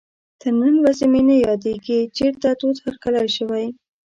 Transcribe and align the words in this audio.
تر 0.41 0.51
نن 0.61 0.75
ورځې 0.83 1.05
مې 1.11 1.21
نه 1.29 1.35
یادېږي 1.47 1.99
چېرته 2.17 2.47
تود 2.59 2.75
هرکلی 2.85 3.27
شوی. 3.37 3.65